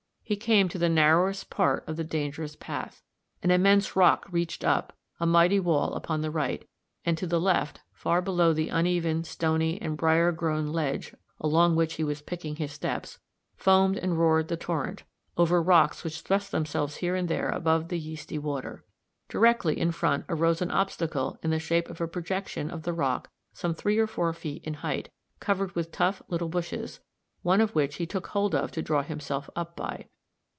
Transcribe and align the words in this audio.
He 0.23 0.37
came 0.37 0.69
to 0.69 0.77
the 0.77 0.87
narrowest 0.87 1.49
part 1.49 1.85
of 1.89 1.97
the 1.97 2.05
dangerous 2.05 2.55
path. 2.55 3.03
An 3.43 3.51
immense 3.51 3.97
rock 3.97 4.25
reached 4.31 4.63
up, 4.63 4.93
a 5.19 5.25
mighty 5.25 5.59
wall, 5.59 5.93
upon 5.93 6.21
the 6.21 6.31
right, 6.31 6.65
and 7.03 7.17
to 7.17 7.27
the 7.27 7.37
left, 7.37 7.81
far 7.91 8.21
below 8.21 8.53
the 8.53 8.69
uneven, 8.69 9.25
stony 9.25 9.77
and 9.81 9.97
brier 9.97 10.31
grown 10.31 10.67
ledge 10.71 11.13
along 11.41 11.75
which 11.75 11.95
he 11.95 12.03
was 12.05 12.21
picking 12.21 12.55
his 12.55 12.71
steps, 12.71 13.19
foamed 13.57 13.97
and 13.97 14.17
roared 14.17 14.47
the 14.47 14.55
torrent, 14.55 15.03
over 15.35 15.61
rocks 15.61 16.01
which 16.05 16.21
thrust 16.21 16.49
themselves 16.49 16.95
here 16.97 17.13
and 17.13 17.27
there 17.27 17.49
above 17.49 17.89
the 17.89 17.99
yeasty 17.99 18.39
water. 18.39 18.85
Directly 19.27 19.77
in 19.77 19.91
front 19.91 20.23
arose 20.29 20.61
an 20.61 20.71
obstacle 20.71 21.39
in 21.43 21.49
the 21.49 21.59
shape 21.59 21.89
of 21.89 21.99
a 21.99 22.07
projection 22.07 22.71
of 22.71 22.83
the 22.83 22.93
rock 22.93 23.29
some 23.51 23.73
three 23.73 23.97
or 23.97 24.07
four 24.07 24.31
feet 24.31 24.63
in 24.63 24.75
hight, 24.75 25.09
covered 25.41 25.75
with 25.75 25.91
tough 25.91 26.21
little 26.29 26.47
bushes, 26.47 27.01
one 27.41 27.59
of 27.59 27.75
which 27.75 27.95
he 27.97 28.05
took 28.05 28.27
hold 28.27 28.55
of 28.55 28.71
to 28.71 28.81
draw 28.81 29.03
himself 29.03 29.49
up 29.57 29.75
by. 29.75 30.05